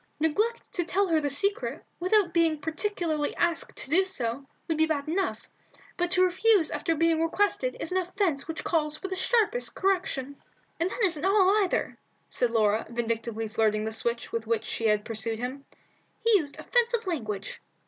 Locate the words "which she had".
14.47-15.05